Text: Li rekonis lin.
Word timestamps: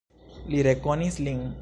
Li 0.53 0.63
rekonis 0.69 1.23
lin. 1.29 1.49